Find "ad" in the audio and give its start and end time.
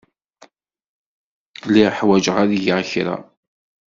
2.43-2.51